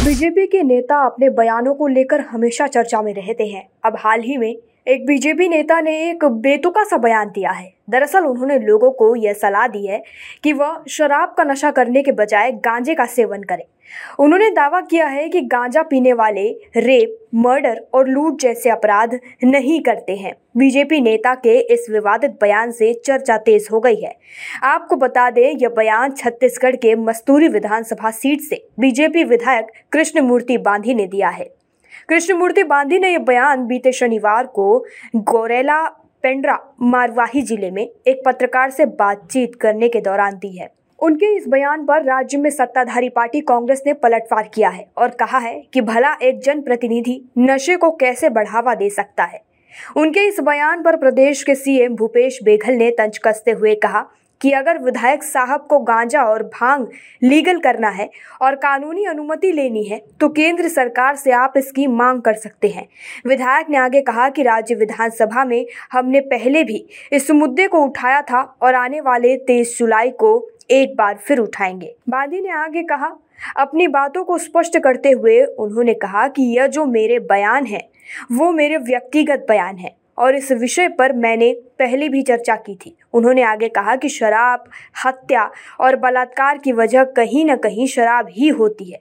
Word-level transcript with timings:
BJP 0.00 0.46
के 0.46 0.62
नेता 0.62 0.96
अपने 1.06 1.28
बयानों 1.28 1.74
को 1.74 1.86
लेकर 1.86 2.20
हमेशा 2.20 2.66
चर्चा 2.66 3.00
में 3.02 3.12
रहते 3.14 3.46
हैं। 3.46 3.62
अब 3.84 3.96
हाल 3.98 4.20
ही 4.20 4.36
में 4.36 4.54
एक 4.86 5.04
बीजेपी 5.06 5.48
नेता 5.48 5.80
ने 5.80 6.10
एक 6.10 6.24
बेतुका 6.24 6.84
सा 6.84 6.96
बयान 6.96 7.28
दिया 7.28 7.50
है। 7.50 7.72
दरअसल 7.90 8.24
उन्होंने 8.24 8.58
लोगों 8.58 8.90
को 8.90 9.14
यह 9.16 9.32
सलाह 9.32 9.66
दी 9.66 9.86
है 9.86 10.02
कि 10.44 10.52
वह 10.52 10.82
शराब 10.88 11.34
का 11.38 11.44
नशा 11.44 11.70
करने 11.70 12.02
के 12.02 12.12
बजाय 12.12 12.52
गांजे 12.52 12.94
का 12.94 13.06
सेवन 13.06 13.42
करें। 13.42 13.64
उन्होंने 14.18 14.50
दावा 14.50 14.80
किया 14.80 15.06
है 15.06 15.28
कि 15.28 15.40
गांजा 15.40 15.82
पीने 15.82 16.12
वाले 16.12 16.48
रेप, 16.76 17.16
मर्डर 17.34 17.80
और 17.94 18.08
लूट 18.08 18.40
जैसे 18.40 18.70
अपराध 18.70 19.18
नहीं 19.44 19.80
करते 19.80 20.16
हैं। 20.16 20.34
बीजेपी 20.56 21.00
नेता 21.00 21.34
के 21.34 21.58
इस 21.74 21.86
विवादित 21.90 22.38
बयान 22.40 22.72
से 22.72 22.92
चर्चा 22.94 23.36
तेज 23.36 23.68
हो 23.72 23.80
गई 23.80 24.00
है। 24.00 24.16
आपको 24.62 24.96
बता 24.96 25.30
दें, 25.30 25.56
यह 25.58 25.68
बयान 25.68 26.12
छत्तीसगढ़ 26.12 26.76
के 26.76 26.94
मस्तूरी 26.94 27.48
विधानसभा 27.48 28.10
सीट 28.10 28.40
से 28.40 28.64
बीजेपी 28.80 29.24
विधायक 29.24 29.66
कृष्णमूर्ति 29.92 30.58
बांधी 30.58 30.94
ने 30.94 31.06
दिया 31.06 31.28
है। 31.28 31.59
कृष्णमूर्ति 32.08 32.62
बांधी 32.64 32.98
ने 32.98 33.12
यह 33.12 33.18
बयान 33.18 33.66
बीते 33.66 33.92
शनिवार 33.92 34.46
को 34.46 34.78
गोरेला 35.16 35.82
पेंड्रा 36.24 36.58
मारवाही 36.82 37.42
ज़िले 37.42 37.70
में 37.70 37.82
एक 37.82 38.22
पत्रकार 38.26 38.70
से 38.70 38.86
बातचीत 38.86 39.54
करने 39.54 39.88
के 39.88 40.00
दौरान 40.00 40.34
दी 40.34 40.56
है। 40.56 40.68
उनके 40.98 41.26
इस 41.36 41.44
बयान 41.48 41.84
पर 41.86 42.02
राज्य 42.04 42.38
में 42.38 42.50
सत्ताधारी 42.50 43.08
पार्टी 43.08 43.40
कांग्रेस 43.40 43.82
ने 43.86 43.92
पलटवार 43.92 44.50
किया 44.54 44.68
है 44.68 44.84
और 44.98 45.10
कहा 45.10 45.38
है 45.38 45.54
कि 45.74 45.80
भला 45.80 46.12
एक 46.22 46.40
जनप्रतिनिधि 46.40 47.20
नशे 47.38 47.76
को 47.76 47.90
कैसे 47.90 48.28
बढ़ावा 48.28 48.74
दे 48.74 48.88
सकता 48.90 49.24
है। 49.24 49.40
उनके 49.96 50.26
इस 50.28 50.40
बयान 50.40 50.82
पर 50.82 50.96
प्रदेश 50.96 51.42
के 51.42 51.54
सीएम 51.54 51.94
भूपेश 51.96 52.38
बेघल 52.44 52.74
ने 52.74 52.90
तंज 52.90 53.18
कसते 53.18 53.50
हुए 53.50 53.74
कहा 53.74 54.04
कि 54.40 54.50
अगर 54.52 54.78
विधायक 54.78 55.22
साहब 55.22 55.66
को 55.70 55.78
गांजा 55.78 56.22
और 56.22 56.42
भाँग 56.54 56.88
लीगल 57.22 57.58
करना 57.58 57.88
है 57.88 58.08
और 58.42 58.54
कानूनी 58.54 59.04
अनुमति 59.04 59.52
लेनी 59.52 59.84
है 59.84 60.00
तो 60.20 60.28
केंद्र 60.28 60.68
सरकार 60.68 61.16
से 61.16 61.30
आप 61.30 61.54
इसकी 61.56 61.86
मांग 61.86 62.22
कर 62.22 62.34
सकते 62.34 62.68
हैं। 62.68 62.86
विधायक 63.26 63.70
ने 63.70 63.76
आगे 63.76 64.00
कहा 64.00 64.28
कि 64.28 64.42
राज्य 64.42 64.74
विधानसभा 64.74 65.44
में 65.44 65.64
हमने 65.92 66.20
पहले 66.20 66.64
भी 66.64 66.84
इस 67.12 67.30
मुद्दे 67.30 67.66
को 67.66 67.84
उठाया 67.84 68.22
था 68.22 68.42
और 68.62 68.74
आने 68.74 69.00
वाले 69.00 69.36
तेईस 69.36 69.76
जुलाई 69.78 70.10
को 70.10 70.50
एक 70.70 70.96
बार 70.96 71.16
फिर 71.16 71.38
उठाएँगे। 71.38 71.94
बादी 72.08 72.40
ने 72.40 72.50
आगे 72.50 72.82
कहा, 72.82 73.12
अपनी 73.56 73.86
बातों 73.88 74.24
को 74.24 74.38
स्पष्ट 74.38 74.78
करते 74.78 75.10
हुए 75.10 75.42
उन्होंने 75.44 75.94
कहा 75.94 76.26
कि 76.28 76.42
यह 76.56 76.66
जो 76.66 76.84
मेरे 76.86 77.18
बयान 77.18 77.66
है, 77.66 77.88
वो 78.32 78.50
मेरे 78.52 78.76
व्यक्तिगत 78.76 79.46
बयान 79.48 79.76
है। 79.76 79.99
और 80.20 80.36
इस 80.36 80.52
विषय 80.52 80.88
पर 80.88 81.12
मैंने 81.12 81.52
पहले 81.78 82.08
भी 82.08 82.22
चर्चा 82.22 82.56
की 82.56 82.74
थी। 82.74 82.96
उन्होंने 83.12 83.42
आगे 83.42 83.68
कहा 83.68 83.96
कि 83.96 84.08
शराब, 84.08 84.64
हत्या 85.06 85.50
और 85.80 85.96
बलात्कार 85.96 86.58
की 86.58 86.72
वजह 86.72 87.04
कहीं 87.04 87.44
ना 87.44 87.56
कहीं 87.56 87.86
शराब 87.86 88.26
ही 88.30 88.48
होती 88.48 88.84
है। 88.84 89.00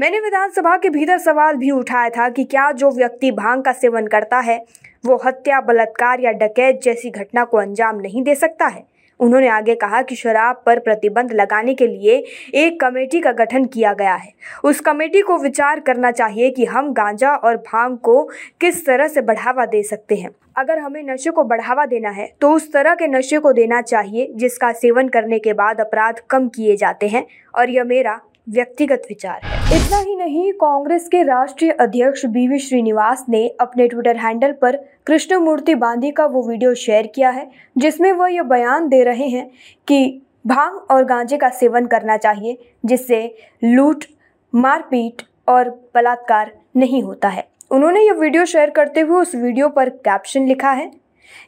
मैंने 0.00 0.20
विधानसभा 0.20 0.76
के 0.76 0.88
भीतर 0.88 1.18
सवाल 1.18 1.56
भी 1.56 1.70
उठाया 1.70 2.08
था 2.08 2.28
कि 2.28 2.44
क्या 2.44 2.72
जो 2.72 2.90
व्यक्ति 2.90 3.30
भाँग 3.30 3.62
का 3.62 3.72
सेवन 3.72 4.06
करता 4.06 4.38
है, 4.38 4.64
वो 5.06 5.22
हत्या, 5.26 5.60
बलात्कार 5.60 6.20
या 6.20 6.32
डकैत 6.32 6.80
जैसी 6.82 7.10
घटना 7.10 7.44
को 7.44 7.58
अंजाम 7.58 8.00
नहीं 8.00 8.22
दे 8.22 8.34
सकता 8.34 8.66
है? 8.66 8.97
उन्होंने 9.20 9.48
आगे 9.48 9.74
कहा 9.74 10.02
कि 10.02 10.16
शराब 10.16 10.62
पर 10.66 10.78
प्रतिबंध 10.78 11.32
लगाने 11.32 11.74
के 11.74 11.86
लिए 11.86 12.22
एक 12.56 12.80
कमेटी 12.80 13.20
का 13.20 13.32
गठन 13.34 13.64
किया 13.64 13.92
गया 13.92 14.14
है। 14.14 14.32
उस 14.64 14.80
कमेटी 14.80 15.20
को 15.20 15.38
विचार 15.38 15.80
करना 15.80 16.10
चाहिए 16.10 16.50
कि 16.50 16.64
हम 16.64 16.92
गांजा 16.92 17.30
और 17.30 17.56
भाँग 17.64 17.96
को 17.98 18.22
किस 18.60 18.84
तरह 18.86 19.08
से 19.08 19.20
बढ़ावा 19.22 19.66
दे 19.66 19.82
सकते 19.82 20.16
हैं। 20.16 20.30
अगर 20.56 20.78
हमें 20.78 21.02
नशे 21.04 21.30
को 21.30 21.44
बढ़ावा 21.44 21.84
देना 21.86 22.10
है 22.10 22.32
तो 22.40 22.52
उस 22.52 22.72
तरह 22.72 22.94
के 22.94 23.06
नशे 23.08 23.38
को 23.38 23.52
देना 23.52 23.80
चाहिए 23.82 24.32
जिसका 24.34 24.72
सेवन 24.74 25.08
करने 25.08 25.38
के 25.38 25.52
बाद 25.52 25.80
अपराध 25.80 26.20
कम 26.30 26.48
किए 26.48 26.76
जाते 26.76 27.08
हैं। 27.08 27.26
और 27.54 27.70
यह 27.70 27.84
मेरा 27.84 28.20
व्यक्तिगत 28.48 29.02
विचार 29.08 29.40
है। 29.44 29.56
इतना 29.76 29.98
ही 29.98 30.14
नहीं, 30.16 30.52
कांग्रेस 30.52 31.08
के 31.08 31.22
राष्ट्रीय 31.22 31.70
अध्यक्ष 31.70 32.24
बीवी 32.26 32.58
श्रीनिवास 32.58 33.24
ने 33.28 33.46
अपने 33.60 33.88
ट्विटर 33.88 34.16
हैंडल 34.16 34.52
पर 34.52 34.76
कृष्णमूर्ति 35.06 35.74
बांदी 35.74 36.10
का 36.10 36.26
वो 36.26 36.42
वीडियो 36.42 36.74
शेयर 36.74 37.06
किया 37.06 37.30
है, 37.30 37.50
जिसमें 37.76 38.12
वह 38.12 38.32
यह 38.32 38.42
बयान 38.44 38.88
दे 38.88 39.02
रहे 39.04 39.28
हैं 39.28 39.48
कि 39.88 40.22
भाँग 40.46 40.86
और 40.90 41.04
गांजे 41.04 41.36
का 41.36 41.48
सेवन 41.50 41.86
करना 41.86 42.16
चाहिए, 42.16 42.58
जिससे 42.86 43.34
लूट, 43.64 44.04
मारपीट 44.52 45.22
और 45.48 45.70
बलात्कार 45.94 46.52
नहीं 46.76 47.02
होता 47.02 47.28
है। 47.28 47.46
उन्होंने 47.70 48.00
यह 48.00 48.12
वीडियो 48.12 48.44
शेयर 48.44 48.70
करते 48.70 49.00
हुए 49.00 49.20
उस 49.20 49.34
वीडियो 49.34 49.68
पर 49.68 49.88
कैप्शन 49.88 50.46
लिखा 50.48 50.70
है 50.70 50.90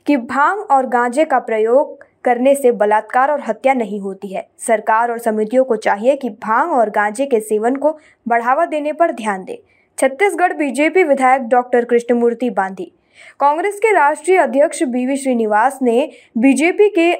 कि 0.06 0.16
भाँग 0.16 0.60
और 0.70 0.86
गांजे 0.86 1.24
का 1.24 1.38
प्रयोग 1.38 2.04
करने 2.24 2.54
से 2.54 2.72
बलात्कार 2.72 3.30
और 3.30 3.40
हत्या 3.40 3.74
नहीं 3.74 4.00
होती 4.00 4.28
है। 4.28 4.46
सरकार 4.58 5.10
और 5.10 5.18
समितियों 5.18 5.64
को 5.64 5.76
चाहिए 5.76 6.16
कि 6.16 6.28
भाँग 6.42 6.72
और 6.72 6.90
गांजे 6.90 7.26
के 7.26 7.40
सेवन 7.40 7.76
को 7.76 7.98
बढ़ावा 8.26 8.66
देने 8.66 8.92
पर 8.92 9.12
ध्यान 9.12 9.44
दे। 9.44 9.62
छत्तीसगढ़ 9.98 10.52
बीजेपी 10.52 11.02
विधायक 11.04 11.42
डॉक्टर 11.42 11.84
कृष्णमूर्ति 11.84 12.50
बांधी 12.50 12.92
कांग्रेस 13.40 13.78
के 13.78 13.92
राष्ट्रीय 13.92 14.38
अध्यक्ष 14.38 14.82
बीवी 14.82 15.16
श्रीनिवास 15.16 15.78
ने 15.82 16.10
बीजेपी 16.38 16.88
के 16.88 17.12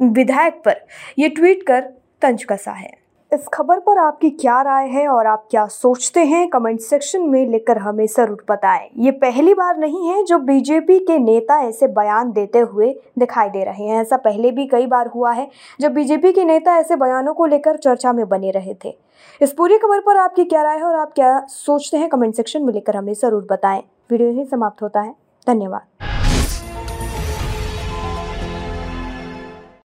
विधायक 0.00 0.62
पर 0.64 0.80
यह 1.18 1.28
ट्वीट 1.28 1.62
कर 1.62 1.80
तंज 2.22 2.44
कसा 2.44 2.72
है। 2.72 2.90
इस 3.32 3.46
खबर 3.48 3.80
पर 3.80 3.98
आपकी 3.98 4.28
क्या 4.32 4.60
राय 4.62 4.86
है 4.88 5.06
और 5.08 5.26
आप 5.26 5.46
क्या 5.50 5.66
सोचते 5.66 6.20
हैं, 6.20 6.48
कमेंट 6.48 6.80
सेक्शन 6.80 7.22
में 7.22 7.46
लिखकर 7.46 7.78
हमें 7.78 8.04
ज़रूर 8.06 8.44
बताएँ। 8.50 8.88
ये 8.98 9.10
पहली 9.14 9.54
बार 9.54 9.76
नहीं 9.78 10.08
है 10.08 10.22
जो 10.24 10.38
बीजेपी 10.40 10.98
के 11.00 11.18
नेता 11.18 11.58
ऐसे 11.62 11.86
बयान 11.88 12.30
देते 12.32 12.58
हुए 12.60 12.88
दिखाई 13.18 13.48
दे 13.48 13.64
रहे 13.64 13.84
हैं। 13.84 14.00
ऐसा 14.00 14.16
पहले 14.18 14.50
भी 14.50 14.66
कई 14.66 14.86
बार 14.86 15.10
हुआ 15.14 15.32
है, 15.32 15.48
जब 15.80 15.92
बीजेपी 15.94 16.32
के 16.32 16.44
नेता 16.44 16.76
ऐसे 16.78 16.96
बयानों 16.96 17.34
को 17.34 17.46
लेकर 17.46 17.76
चर्चा 17.78 18.12
में 18.12 18.26
बने 18.28 18.50
रहे 18.50 18.74
थे। 18.84 18.96
इस 19.40 19.52
पूरी 19.52 19.78
खबर 19.78 20.00
पर 20.00 20.16
आपकी 20.16 20.44
क्या 20.44 20.62
राय 20.62 20.78
है 20.78 20.84
और 20.84 20.96
आप 20.96 21.12
क्या 21.14 21.38
सोचते 21.48 21.96
हैं, 21.96 22.08
कमेंट 22.08 22.34
सेक्शन 22.34 22.62
में 22.62 22.72
लिखकर 22.74 22.96
हमें 22.96 23.12
ज़रूर 23.14 23.46
बताएँ। 23.50 23.82
वीडियो 24.10 24.30
ही 24.30 24.44
समाप्त 24.46 24.82
होता 24.82 25.00
है। 25.00 25.14
धन्यवाद। 25.46 25.87